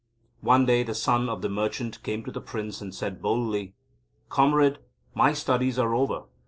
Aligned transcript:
One 0.39 0.65
day 0.65 0.81
the 0.81 0.95
Son 0.95 1.29
of 1.29 1.43
the 1.43 1.47
Merchant 1.47 2.01
came 2.01 2.23
to 2.23 2.31
the 2.31 2.41
Prince, 2.41 2.81
and 2.81 2.91
said 2.91 3.21
boldly: 3.21 3.75
"Comrade, 4.29 4.79
my 5.13 5.31
studies 5.31 5.77
are 5.77 5.93
over. 5.93 6.23